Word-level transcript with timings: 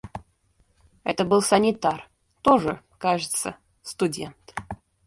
Это 1.03 1.25
был 1.25 1.43
санитар, 1.43 2.09
тоже, 2.41 2.81
кажется, 2.97 3.55
студент. 3.83 4.55